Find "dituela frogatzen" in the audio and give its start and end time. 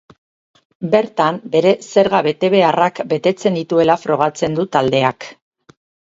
3.59-4.57